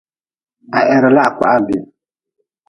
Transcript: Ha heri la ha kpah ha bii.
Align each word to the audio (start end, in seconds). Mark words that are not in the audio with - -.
Ha 0.71 0.79
heri 0.89 1.09
la 1.15 1.21
ha 1.27 1.31
kpah 1.35 1.51
ha 1.53 1.57
bii. 1.67 1.83